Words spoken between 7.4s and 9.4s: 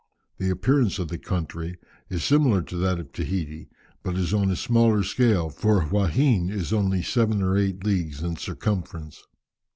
or eight leagues in circumference.